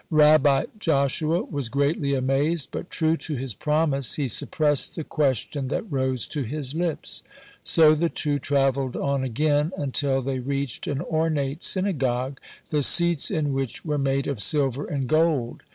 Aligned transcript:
Rabbi 0.09 0.65
Joshua 0.79 1.43
was 1.43 1.69
greatly 1.69 2.15
amazed, 2.15 2.69
but 2.71 2.89
true 2.89 3.15
to 3.17 3.35
his 3.35 3.53
promise 3.53 4.15
he 4.15 4.27
suppressed 4.27 4.95
the 4.95 5.03
question 5.03 5.67
that 5.67 5.91
rose 5.91 6.25
to 6.29 6.41
his 6.41 6.73
lips. 6.73 7.21
So 7.63 7.93
the 7.93 8.09
two 8.09 8.39
travelled 8.39 8.95
on 8.95 9.23
again, 9.23 9.71
until 9.77 10.23
they 10.23 10.39
reached 10.39 10.87
an 10.87 11.01
ornate 11.01 11.63
synagogue, 11.63 12.39
the 12.69 12.81
seats 12.81 13.29
in 13.29 13.53
which 13.53 13.85
were 13.85 13.99
made 13.99 14.25
of 14.25 14.39
silver 14.41 14.85
and 14.87 15.07
gold. 15.07 15.61